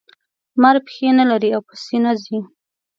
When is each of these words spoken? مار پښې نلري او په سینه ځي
مار 0.61 0.75
پښې 0.85 1.07
نلري 1.19 1.49
او 1.55 1.61
په 1.67 1.75
سینه 1.83 2.11
ځي 2.23 2.39